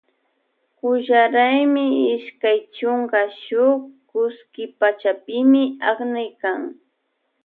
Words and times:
Kulla 0.77 1.21
raymi 1.35 1.85
ishkay 2.15 2.59
chunka 2.75 3.21
shuk 3.43 3.79
kuski 4.09 4.63
pachapimi 4.79 5.63
aknaykan. 5.89 6.61